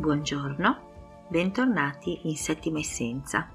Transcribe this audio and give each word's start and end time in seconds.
Buongiorno, 0.00 1.28
bentornati 1.28 2.20
in 2.22 2.34
Settima 2.34 2.78
Essenza. 2.78 3.50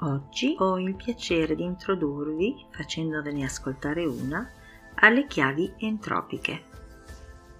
Oggi 0.00 0.54
ho 0.58 0.78
il 0.78 0.94
piacere 0.94 1.54
di 1.54 1.62
introdurvi, 1.62 2.66
facendovene 2.70 3.44
ascoltare 3.44 4.04
una, 4.04 4.46
alle 4.96 5.26
chiavi 5.26 5.72
entropiche. 5.78 6.64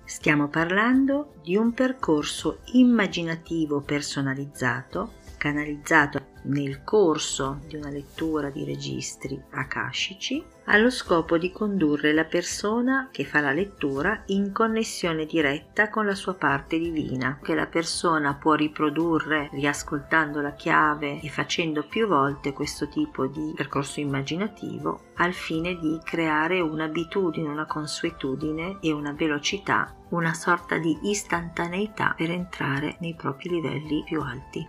Stiamo 0.04 0.48
parlando 0.48 1.36
di 1.42 1.56
un 1.56 1.72
percorso 1.72 2.58
immaginativo 2.74 3.80
personalizzato, 3.80 5.12
canalizzato 5.38 6.26
nel 6.44 6.82
corso 6.82 7.60
di 7.66 7.76
una 7.76 7.90
lettura 7.90 8.50
di 8.50 8.64
registri 8.64 9.40
akashici 9.50 10.44
allo 10.66 10.90
scopo 10.90 11.36
di 11.36 11.52
condurre 11.52 12.12
la 12.12 12.24
persona 12.24 13.08
che 13.10 13.24
fa 13.24 13.40
la 13.40 13.52
lettura 13.52 14.22
in 14.26 14.50
connessione 14.50 15.26
diretta 15.26 15.90
con 15.90 16.06
la 16.06 16.14
sua 16.14 16.34
parte 16.34 16.78
divina, 16.78 17.38
che 17.42 17.54
la 17.54 17.66
persona 17.66 18.34
può 18.34 18.54
riprodurre 18.54 19.50
riascoltando 19.52 20.40
la 20.40 20.54
chiave 20.54 21.20
e 21.20 21.28
facendo 21.28 21.84
più 21.84 22.06
volte 22.06 22.52
questo 22.52 22.88
tipo 22.88 23.26
di 23.26 23.52
percorso 23.54 24.00
immaginativo 24.00 25.12
al 25.16 25.34
fine 25.34 25.76
di 25.76 26.00
creare 26.02 26.60
un'abitudine, 26.60 27.48
una 27.48 27.66
consuetudine 27.66 28.78
e 28.80 28.90
una 28.90 29.12
velocità, 29.12 29.94
una 30.10 30.32
sorta 30.32 30.78
di 30.78 30.96
istantaneità 31.02 32.14
per 32.16 32.30
entrare 32.30 32.96
nei 33.00 33.14
propri 33.14 33.50
livelli 33.50 34.02
più 34.04 34.20
alti. 34.22 34.66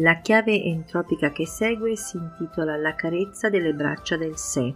La 0.00 0.20
chiave 0.20 0.62
entropica 0.62 1.32
che 1.32 1.44
segue 1.44 1.96
si 1.96 2.18
intitola 2.18 2.76
La 2.76 2.94
carezza 2.94 3.50
delle 3.50 3.74
braccia 3.74 4.16
del 4.16 4.36
sé. 4.36 4.72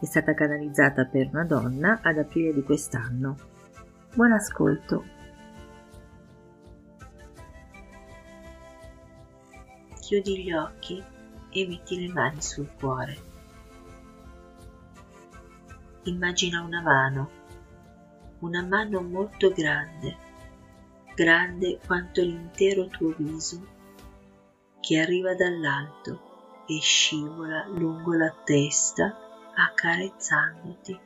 È 0.00 0.04
stata 0.04 0.34
canalizzata 0.34 1.04
per 1.04 1.28
una 1.28 1.44
donna 1.44 2.00
ad 2.02 2.18
aprile 2.18 2.52
di 2.52 2.64
quest'anno. 2.64 3.36
Buon 4.12 4.32
ascolto. 4.32 5.04
Chiudi 10.00 10.42
gli 10.42 10.52
occhi 10.52 11.00
e 11.50 11.66
metti 11.68 12.04
le 12.04 12.12
mani 12.12 12.42
sul 12.42 12.68
cuore. 12.76 13.16
Immagina 16.02 16.60
una 16.60 16.82
mano, 16.82 17.30
una 18.40 18.64
mano 18.64 19.00
molto 19.00 19.52
grande, 19.52 20.16
grande 21.14 21.78
quanto 21.86 22.20
l'intero 22.20 22.88
tuo 22.88 23.14
viso 23.16 23.73
che 24.84 25.00
arriva 25.00 25.34
dall'alto 25.34 26.64
e 26.66 26.78
scivola 26.78 27.66
lungo 27.68 28.12
la 28.12 28.30
testa 28.44 29.16
accarezzandoti. 29.54 31.00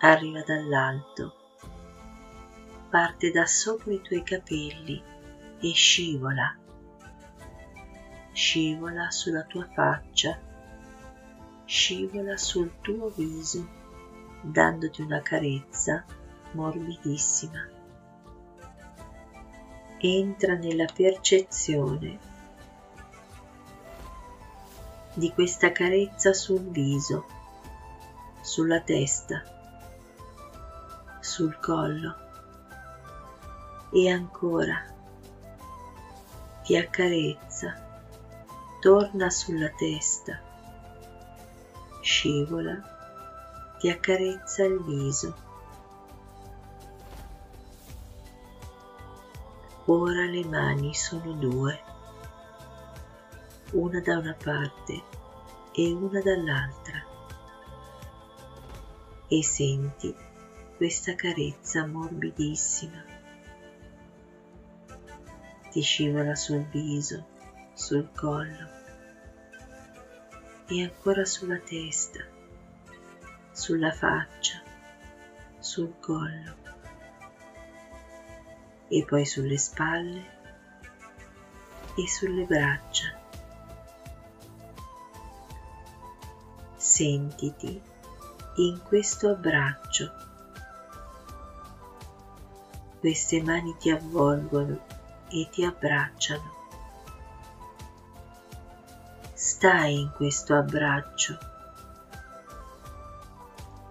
Arriva 0.00 0.40
dall'alto, 0.40 1.34
parte 2.88 3.30
da 3.30 3.44
sopra 3.44 3.92
i 3.92 4.00
tuoi 4.00 4.22
capelli 4.22 5.02
e 5.60 5.72
scivola, 5.74 6.56
scivola 8.32 9.10
sulla 9.10 9.42
tua 9.42 9.68
faccia, 9.70 10.40
scivola 11.66 12.38
sul 12.38 12.80
tuo 12.80 13.10
viso, 13.10 13.68
dandoti 14.40 15.02
una 15.02 15.20
carezza 15.20 16.06
morbidissima 16.52 17.74
entra 19.98 20.54
nella 20.54 20.86
percezione 20.92 22.18
di 25.14 25.32
questa 25.32 25.72
carezza 25.72 26.32
sul 26.34 26.60
viso, 26.60 27.24
sulla 28.42 28.80
testa, 28.80 29.42
sul 31.20 31.58
collo. 31.58 32.24
E 33.92 34.10
ancora 34.10 34.84
ti 36.62 36.76
accarezza, 36.76 37.74
torna 38.80 39.30
sulla 39.30 39.70
testa, 39.70 40.38
scivola, 42.02 43.76
ti 43.78 43.88
accarezza 43.88 44.64
il 44.64 44.82
viso 44.82 45.45
Ora 49.88 50.24
le 50.24 50.44
mani 50.44 50.92
sono 50.94 51.30
due, 51.34 51.80
una 53.70 54.00
da 54.00 54.18
una 54.18 54.34
parte 54.34 55.00
e 55.72 55.92
una 55.92 56.20
dall'altra, 56.20 57.04
e 59.28 59.44
senti 59.44 60.12
questa 60.76 61.14
carezza 61.14 61.86
morbidissima. 61.86 63.04
Ti 65.70 65.80
scivola 65.80 66.34
sul 66.34 66.64
viso, 66.64 67.24
sul 67.72 68.10
collo 68.12 68.68
e 70.66 70.82
ancora 70.82 71.24
sulla 71.24 71.58
testa, 71.58 72.24
sulla 73.52 73.92
faccia, 73.92 74.60
sul 75.60 75.94
collo 76.00 76.75
e 78.88 79.04
poi 79.04 79.24
sulle 79.24 79.58
spalle 79.58 80.34
e 81.96 82.08
sulle 82.08 82.44
braccia. 82.44 83.14
Sentiti 86.76 87.80
in 88.56 88.80
questo 88.82 89.30
abbraccio. 89.30 90.12
Queste 93.00 93.42
mani 93.42 93.76
ti 93.76 93.90
avvolgono 93.90 94.78
e 95.28 95.48
ti 95.50 95.64
abbracciano. 95.64 96.54
Stai 99.32 100.00
in 100.00 100.12
questo 100.12 100.54
abbraccio 100.54 101.38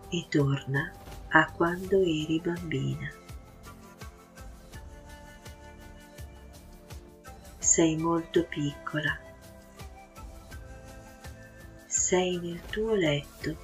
e 0.09 0.25
torna 0.29 0.91
a 1.29 1.51
quando 1.51 1.99
eri 1.99 2.39
bambina. 2.39 3.24
Sei 7.75 7.97
molto 7.97 8.45
piccola. 8.45 9.19
Sei 11.85 12.39
nel 12.39 12.61
tuo 12.69 12.93
letto. 12.93 13.57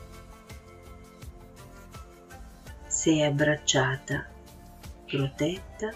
Sei 2.88 3.24
abbracciata, 3.24 4.28
protetta 5.06 5.92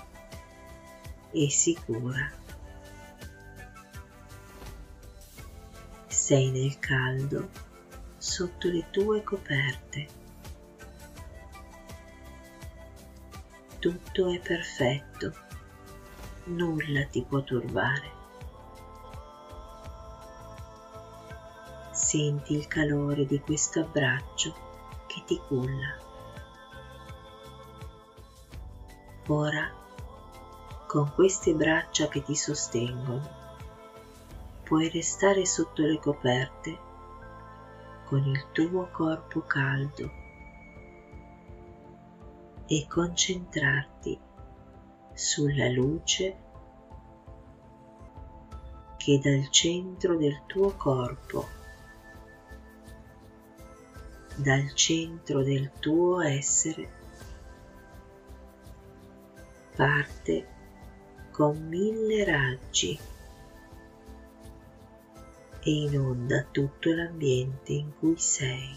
e 1.31 1.49
sicura. 1.49 2.31
Sei 6.07 6.51
nel 6.51 6.79
caldo 6.79 7.49
sotto 8.15 8.69
le 8.69 8.85
tue 8.91 9.23
coperte. 9.23 10.07
Tutto 13.77 14.33
è 14.33 14.39
perfetto 14.39 15.44
nulla 16.45 17.06
ti 17.06 17.23
può 17.23 17.41
turbare. 17.41 18.23
Senti 21.91 22.56
il 22.56 22.67
calore 22.67 23.25
di 23.25 23.39
questo 23.39 23.79
abbraccio 23.81 24.53
che 25.07 25.23
ti 25.25 25.41
culla. 25.47 25.97
Ora, 29.28 29.72
con 30.87 31.11
queste 31.14 31.53
braccia 31.53 32.08
che 32.08 32.22
ti 32.22 32.35
sostengono, 32.35 33.43
puoi 34.64 34.90
restare 34.90 35.46
sotto 35.46 35.81
le 35.81 35.99
coperte 35.99 36.79
con 38.05 38.23
il 38.23 38.52
tuo 38.52 38.87
corpo 38.91 39.41
caldo 39.41 40.11
e 42.67 42.85
concentrarti 42.87 44.19
sulla 45.14 45.69
luce 45.69 46.44
che 49.05 49.19
dal 49.19 49.52
centro 49.52 50.17
del 50.17 50.47
tuo 50.47 50.72
corpo, 50.72 51.47
dal 54.34 54.73
centro 54.73 55.43
del 55.43 55.73
tuo 55.79 56.22
essere, 56.22 56.90
parte 59.75 60.47
con 61.29 61.67
mille 61.67 62.25
raggi. 62.25 62.99
E 65.59 65.72
inonda 65.72 66.43
tutto 66.49 66.91
l'ambiente 66.91 67.73
in 67.73 67.91
cui 67.99 68.17
sei. 68.17 68.75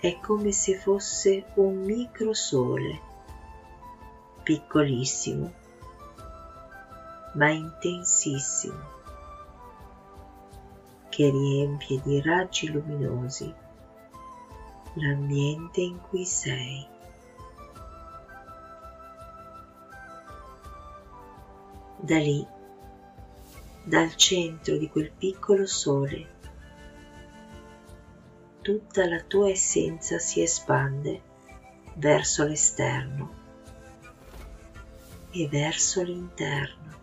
è 0.00 0.16
come 0.20 0.52
se 0.52 0.76
fosse 0.76 1.44
un 1.56 1.82
microsole, 1.82 3.07
piccolissimo, 4.48 5.52
ma 7.34 7.50
intensissimo, 7.50 8.80
che 11.10 11.28
riempie 11.28 12.00
di 12.02 12.22
raggi 12.22 12.72
luminosi 12.72 13.54
l'ambiente 14.94 15.82
in 15.82 16.00
cui 16.00 16.24
sei. 16.24 16.88
Da 21.98 22.16
lì, 22.16 22.46
dal 23.84 24.14
centro 24.14 24.78
di 24.78 24.88
quel 24.88 25.10
piccolo 25.10 25.66
sole, 25.66 26.26
tutta 28.62 29.06
la 29.06 29.20
tua 29.20 29.50
essenza 29.50 30.18
si 30.18 30.40
espande 30.40 31.20
verso 31.96 32.44
l'esterno 32.44 33.37
e 35.38 35.46
verso 35.46 36.02
l'interno. 36.02 36.96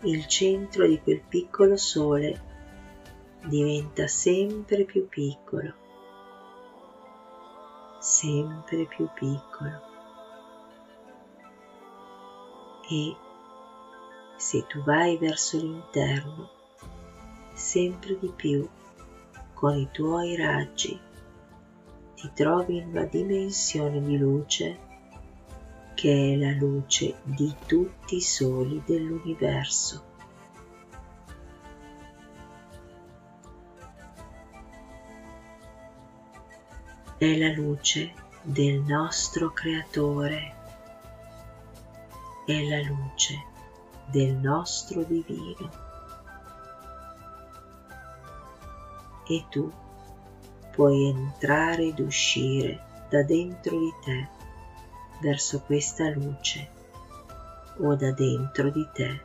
Il 0.00 0.26
centro 0.26 0.84
di 0.86 1.00
quel 1.00 1.20
piccolo 1.20 1.76
sole 1.76 2.42
diventa 3.44 4.08
sempre 4.08 4.84
più 4.84 5.08
piccolo, 5.08 5.72
sempre 8.00 8.86
più 8.86 9.08
piccolo. 9.14 9.92
E 12.90 13.16
se 14.36 14.66
tu 14.66 14.82
vai 14.82 15.16
verso 15.18 15.56
l'interno, 15.56 16.50
sempre 17.52 18.18
di 18.18 18.32
più 18.34 18.68
con 19.54 19.78
i 19.78 19.88
tuoi 19.92 20.34
raggi, 20.34 21.03
ti 22.24 22.30
trovi 22.32 22.78
in 22.78 22.88
una 22.88 23.04
dimensione 23.04 24.00
di 24.00 24.16
luce 24.16 24.78
che 25.92 26.32
è 26.32 26.36
la 26.36 26.52
luce 26.52 27.16
di 27.22 27.54
tutti 27.66 28.16
i 28.16 28.22
soli 28.22 28.82
dell'universo. 28.86 30.12
è 37.18 37.36
la 37.38 37.52
luce 37.52 38.12
del 38.42 38.80
nostro 38.80 39.52
Creatore, 39.52 40.54
è 42.44 42.68
la 42.68 42.82
luce 42.82 43.44
del 44.06 44.34
nostro 44.34 45.04
Divino. 45.04 45.70
E 49.26 49.46
tu 49.48 49.72
puoi 50.74 51.08
entrare 51.08 51.86
ed 51.86 52.00
uscire 52.00 53.06
da 53.08 53.22
dentro 53.22 53.78
di 53.78 53.92
te 54.04 54.28
verso 55.20 55.60
questa 55.60 56.10
luce 56.10 56.68
o 57.78 57.94
da 57.94 58.10
dentro 58.10 58.70
di 58.70 58.86
te 58.92 59.20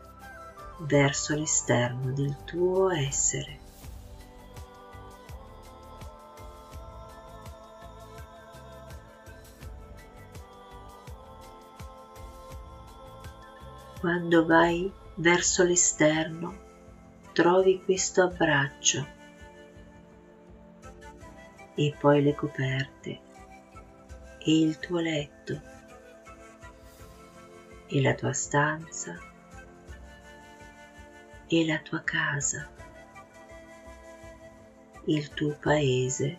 verso 0.81 1.35
l'esterno 1.35 2.11
del 2.13 2.35
tuo 2.45 2.91
essere. 2.91 3.67
Quando 13.99 14.45
vai 14.45 14.89
verso 15.15 15.63
l'esterno 15.63 16.55
trovi 17.33 17.81
questo 17.83 18.23
abbraccio 18.23 19.17
e 21.79 21.95
poi 21.97 22.21
le 22.21 22.35
coperte 22.35 23.21
e 24.37 24.59
il 24.59 24.79
tuo 24.79 24.99
letto 24.99 25.61
e 27.87 28.01
la 28.01 28.13
tua 28.15 28.33
stanza 28.33 29.17
e 31.47 31.65
la 31.65 31.79
tua 31.79 32.01
casa, 32.01 32.69
il 35.05 35.29
tuo 35.29 35.55
paese, 35.57 36.37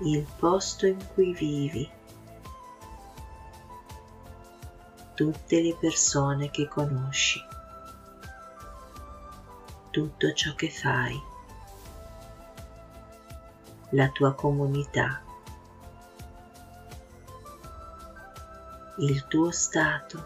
il 0.00 0.26
posto 0.38 0.86
in 0.86 1.06
cui 1.12 1.34
vivi 1.34 1.90
tutte 5.14 5.60
le 5.60 5.76
persone 5.78 6.50
che 6.50 6.66
conosci, 6.68 7.38
tutto 9.90 10.32
ciò 10.32 10.54
che 10.54 10.70
fai, 10.70 11.31
la 13.94 14.08
tua 14.08 14.32
comunità, 14.32 15.22
il 18.98 19.26
tuo 19.26 19.50
stato, 19.50 20.24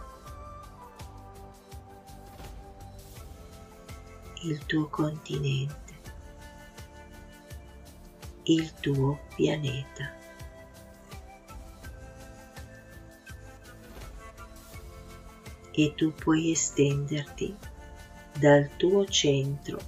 il 4.42 4.64
tuo 4.66 4.86
continente, 4.88 5.94
il 8.44 8.72
tuo 8.74 9.18
pianeta. 9.34 10.14
e 15.78 15.92
tu 15.94 16.10
puoi 16.10 16.52
estenderti 16.52 17.54
dal 18.38 18.76
tuo 18.76 19.04
centro 19.04 19.78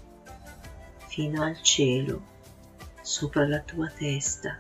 fino 1.06 1.42
al 1.42 1.62
cielo 1.62 2.36
sopra 3.08 3.48
la 3.48 3.60
tua 3.60 3.88
testa, 3.88 4.58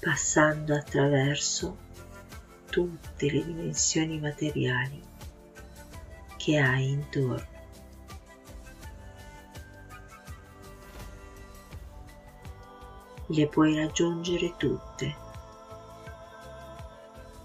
passando 0.00 0.74
attraverso 0.74 1.76
tutte 2.70 3.30
le 3.30 3.44
dimensioni 3.44 4.18
materiali 4.18 4.98
che 6.38 6.56
hai 6.56 6.88
intorno. 6.88 7.58
Le 13.26 13.46
puoi 13.48 13.76
raggiungere 13.76 14.54
tutte 14.56 15.14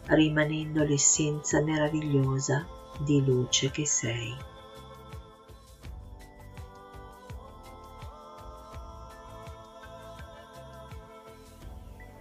rimanendo 0.06 0.86
l'essenza 0.86 1.62
meravigliosa 1.62 2.66
di 3.00 3.22
luce 3.22 3.70
che 3.70 3.86
sei. 3.86 4.55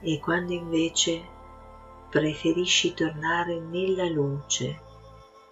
E 0.07 0.21
quando 0.21 0.53
invece 0.53 1.27
preferisci 2.11 2.93
tornare 2.93 3.59
nella 3.59 4.05
luce 4.05 4.83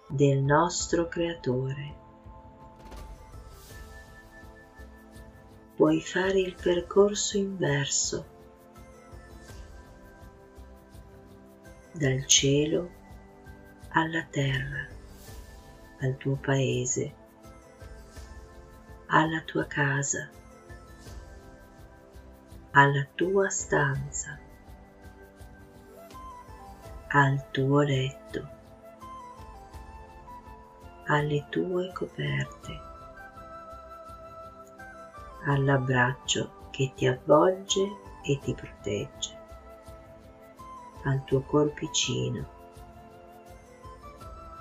del 0.07 0.43
nostro 0.43 1.07
Creatore, 1.07 1.95
puoi 5.75 5.99
fare 6.01 6.39
il 6.39 6.53
percorso 6.53 7.35
inverso. 7.35 8.27
Dal 11.91 12.23
cielo 12.27 12.91
alla 13.89 14.23
terra, 14.29 14.87
al 16.01 16.15
tuo 16.17 16.35
paese, 16.35 17.15
alla 19.07 19.41
tua 19.41 19.65
casa, 19.65 20.29
alla 22.75 23.07
tua 23.15 23.49
stanza, 23.49 24.39
al 27.15 27.51
tuo 27.51 27.81
letto, 27.81 28.47
alle 31.05 31.45
tue 31.49 31.91
coperte, 31.93 32.81
all'abbraccio 35.45 36.69
che 36.71 36.91
ti 36.95 37.05
avvolge 37.05 37.81
e 38.23 38.39
ti 38.39 38.55
protegge 38.55 39.37
al 41.03 41.23
tuo 41.23 41.41
corpicino, 41.41 42.47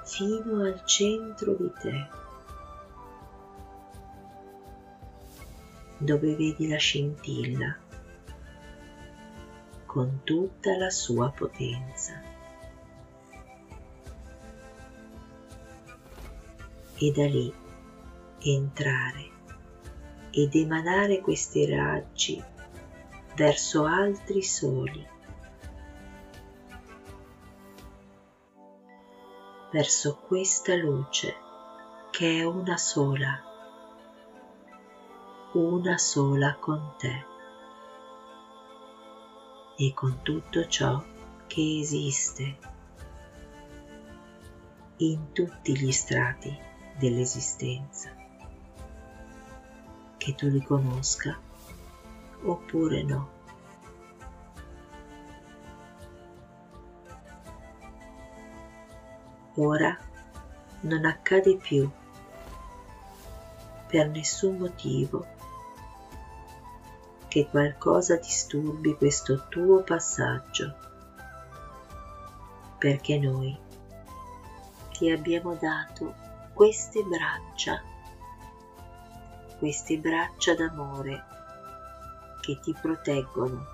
fino 0.04 0.62
al 0.62 0.84
centro 0.84 1.54
di 1.54 1.72
te, 1.80 2.08
dove 5.96 6.36
vedi 6.36 6.68
la 6.68 6.76
scintilla 6.76 7.74
con 9.86 10.20
tutta 10.22 10.76
la 10.76 10.90
sua 10.90 11.30
potenza. 11.30 12.31
E 17.04 17.10
da 17.10 17.24
lì 17.24 17.52
entrare 18.38 19.30
ed 20.30 20.54
emanare 20.54 21.20
questi 21.20 21.66
raggi 21.68 22.40
verso 23.34 23.86
altri 23.86 24.40
soli. 24.40 25.04
Verso 29.72 30.16
questa 30.28 30.76
luce 30.76 31.34
che 32.12 32.38
è 32.38 32.44
una 32.44 32.76
sola, 32.76 33.42
una 35.54 35.98
sola 35.98 36.54
con 36.54 36.94
te. 36.98 37.26
E 39.76 39.92
con 39.92 40.20
tutto 40.22 40.68
ciò 40.68 41.02
che 41.48 41.78
esiste 41.80 42.58
in 44.98 45.32
tutti 45.32 45.76
gli 45.76 45.90
strati 45.90 46.70
dell'esistenza. 46.98 48.20
che 50.22 50.36
tu 50.36 50.46
li 50.46 50.62
conosca 50.62 51.36
oppure 52.44 53.02
no. 53.02 53.28
Ora 59.56 59.98
non 60.82 61.04
accade 61.04 61.56
più 61.56 61.90
per 63.88 64.08
nessun 64.10 64.58
motivo 64.58 65.26
che 67.26 67.48
qualcosa 67.48 68.14
disturbi 68.14 68.94
questo 68.94 69.48
tuo 69.48 69.82
passaggio, 69.82 70.76
perché 72.78 73.18
noi 73.18 73.58
ti 74.92 75.10
abbiamo 75.10 75.54
dato 75.54 76.30
queste 76.62 77.02
braccia, 77.02 77.82
queste 79.58 79.98
braccia 79.98 80.54
d'amore 80.54 81.24
che 82.40 82.60
ti 82.60 82.72
proteggono, 82.72 83.66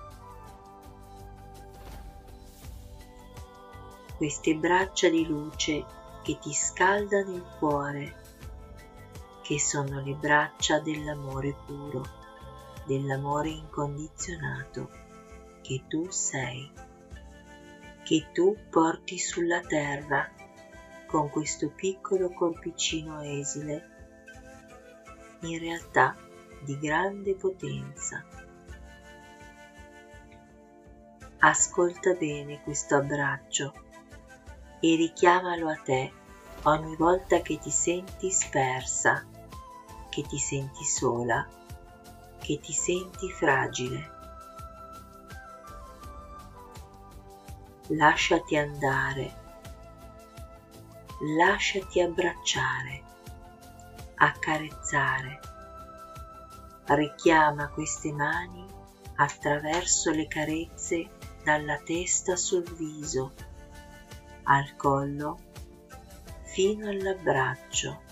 queste 4.17 4.55
braccia 4.55 5.07
di 5.07 5.23
luce 5.27 5.85
che 6.23 6.39
ti 6.39 6.51
scaldano 6.51 7.35
il 7.35 7.45
cuore, 7.59 8.15
che 9.43 9.59
sono 9.59 10.01
le 10.01 10.15
braccia 10.15 10.79
dell'amore 10.79 11.55
puro, 11.67 12.03
dell'amore 12.85 13.49
incondizionato 13.49 14.89
che 15.61 15.83
tu 15.87 16.09
sei, 16.09 16.67
che 18.03 18.29
tu 18.33 18.57
porti 18.71 19.19
sulla 19.19 19.59
terra 19.59 20.38
con 21.09 21.29
questo 21.29 21.69
piccolo 21.69 22.31
corpicino 22.31 23.21
esile, 23.21 23.89
in 25.41 25.57
realtà 25.57 26.15
di 26.61 26.77
grande 26.77 27.33
potenza. 27.33 28.23
Ascolta 31.39 32.13
bene 32.13 32.61
questo 32.61 32.95
abbraccio 32.97 33.73
e 34.79 34.95
richiamalo 34.95 35.69
a 35.69 35.75
te 35.77 36.13
ogni 36.63 36.95
volta 36.95 37.41
che 37.41 37.57
ti 37.57 37.71
senti 37.71 38.29
spersa, 38.29 39.25
che 40.09 40.21
ti 40.23 40.37
senti 40.37 40.83
sola, 40.83 41.47
che 42.37 42.59
ti 42.59 42.71
senti 42.71 43.31
fragile. 43.31 44.17
Lasciati 47.87 48.55
andare 48.55 49.47
lasciati 51.21 51.99
abbracciare, 51.99 53.03
accarezzare. 54.15 55.39
Richiama 56.85 57.69
queste 57.69 58.11
mani 58.13 58.65
attraverso 59.15 60.11
le 60.11 60.27
carezze 60.27 61.09
dalla 61.43 61.77
testa 61.79 62.37
sul 62.37 62.63
viso, 62.75 63.33
al 64.43 64.75
collo, 64.77 65.39
fino 66.43 66.89
all'abbraccio. 66.89 68.07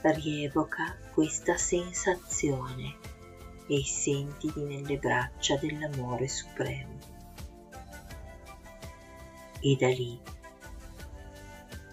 Rievoca 0.00 0.96
questa 1.12 1.56
sensazione 1.56 2.96
e 3.66 3.84
sentiti 3.84 4.62
nelle 4.62 4.96
braccia 4.96 5.56
dell'amore 5.56 6.26
supremo. 6.26 6.98
E 9.60 9.76
da 9.76 9.88
lì 9.88 10.20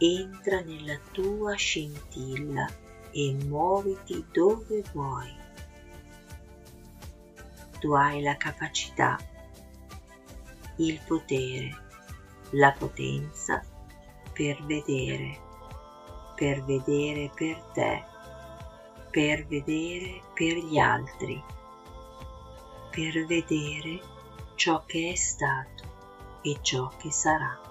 entra 0.04 0.62
nella 0.62 0.98
tua 1.12 1.54
scintilla 1.54 2.68
e 3.12 3.38
muoviti 3.46 4.26
dove 4.32 4.84
vuoi. 4.94 5.32
Tu 7.80 7.94
hai 7.94 8.22
la 8.24 8.36
capacità, 8.36 9.16
il 10.78 11.00
potere, 11.06 11.84
la 12.52 12.72
potenza 12.72 13.64
per 14.34 14.64
vedere, 14.64 15.40
per 16.36 16.64
vedere 16.64 17.30
per 17.36 17.62
te, 17.74 18.04
per 19.12 19.46
vedere 19.46 20.22
per 20.34 20.58
gli 20.58 20.80
altri, 20.80 21.44
per 22.90 23.26
vedere 23.28 24.02
ciò 24.56 24.84
che 24.88 25.12
è 25.12 25.16
stato 25.16 26.40
e 26.42 26.58
ciò 26.62 26.88
che 26.98 27.12
sarà. 27.12 27.71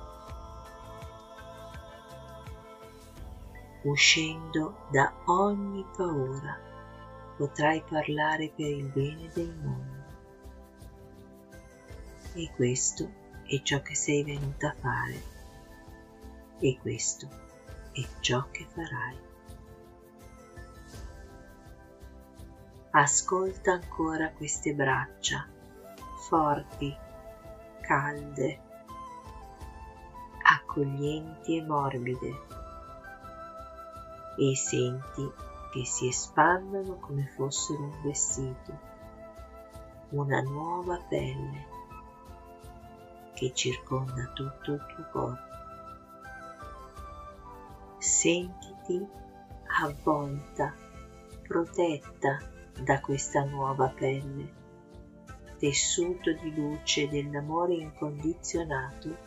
Uscendo 3.82 4.86
da 4.90 5.12
ogni 5.26 5.84
paura, 5.96 6.58
potrai 7.36 7.82
parlare 7.82 8.52
per 8.54 8.66
il 8.66 8.88
bene 8.88 9.30
del 9.32 9.54
mondo. 9.56 9.98
E 12.34 12.50
questo 12.54 13.10
è 13.44 13.60
ciò 13.62 13.80
che 13.80 13.94
sei 13.94 14.22
venuta 14.22 14.68
a 14.68 14.74
fare. 14.74 15.22
E 16.58 16.78
questo 16.80 17.28
è 17.92 18.04
ciò 18.20 18.46
che 18.50 18.66
farai. 18.68 19.28
Ascolta 22.92 23.72
ancora 23.72 24.30
queste 24.30 24.74
braccia, 24.74 25.48
forti, 26.28 26.94
calde, 27.80 28.60
accoglienti 30.42 31.56
e 31.56 31.62
morbide 31.62 32.49
e 34.42 34.56
senti 34.56 35.30
che 35.70 35.84
si 35.84 36.08
espandono 36.08 36.96
come 36.96 37.30
fossero 37.36 37.82
un 37.82 38.00
vestito, 38.02 38.78
una 40.10 40.40
nuova 40.40 40.98
pelle 41.06 41.66
che 43.34 43.52
circonda 43.52 44.30
tutto 44.32 44.72
il 44.72 44.86
tuo 44.86 45.06
corpo. 45.12 45.58
Sentiti 47.98 49.06
avvolta, 49.82 50.74
protetta 51.46 52.38
da 52.82 52.98
questa 53.00 53.44
nuova 53.44 53.88
pelle, 53.88 54.54
tessuto 55.58 56.32
di 56.32 56.54
luce 56.54 57.08
dell'amore 57.08 57.74
incondizionato 57.74 59.18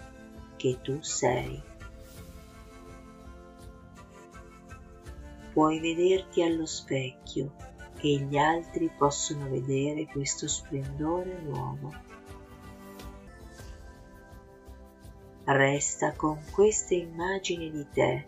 che 0.56 0.80
tu 0.82 1.00
sei. 1.04 1.72
Puoi 5.54 5.80
vederti 5.80 6.42
allo 6.42 6.66
specchio 6.66 7.54
e 8.02 8.18
gli 8.18 8.38
altri 8.38 8.90
possono 8.90 9.48
vedere 9.48 10.08
questo 10.08 10.48
splendore 10.48 11.40
nuovo. 11.42 11.94
Resta 15.46 16.14
con 16.14 16.42
questa 16.52 16.96
immagine 16.96 17.70
di 17.70 17.88
te, 17.92 18.26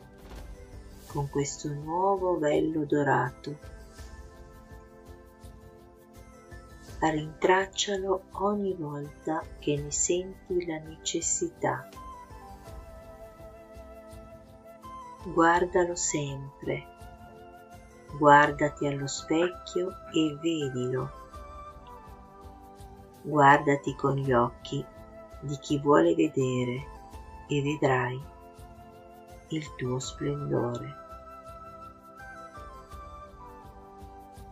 con 1.07 1.27
questo 1.29 1.73
nuovo 1.73 2.37
vello 2.37 2.85
dorato. 2.85 3.73
Rintraccialo 6.99 8.23
ogni 8.31 8.73
volta 8.73 9.43
che 9.59 9.77
ne 9.77 9.91
senti 9.91 10.65
la 10.65 10.77
necessità. 10.79 11.89
Guardalo 15.23 15.95
sempre 15.95 16.93
guardati 18.17 18.87
allo 18.87 19.07
specchio 19.07 19.89
e 20.11 20.37
vedilo. 20.41 21.23
Guardati 23.21 23.95
con 23.95 24.15
gli 24.15 24.31
occhi 24.31 24.85
di 25.39 25.57
chi 25.57 25.79
vuole 25.79 26.15
vedere 26.15 26.85
e 27.47 27.61
vedrai 27.61 28.21
il 29.49 29.75
tuo 29.75 29.99
splendore. 29.99 31.03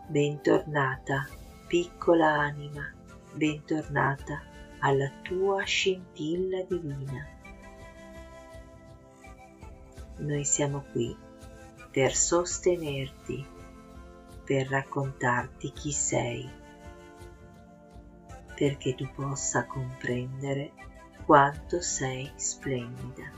Bentornata, 0.08 1.28
piccola 1.68 2.28
anima, 2.28 2.92
bentornata 3.34 4.42
alla 4.80 5.10
tua 5.22 5.64
scintilla 5.64 6.62
divina. 6.64 7.28
Noi 10.18 10.46
siamo 10.46 10.84
qui 10.92 11.16
per 11.90 12.14
sostenerti 12.14 13.53
per 14.44 14.68
raccontarti 14.68 15.72
chi 15.72 15.92
sei, 15.92 16.50
perché 18.56 18.96
tu 18.96 19.10
possa 19.14 19.66
comprendere 19.66 20.72
quanto 21.26 21.82
sei 21.82 22.32
splendida. 22.36 23.32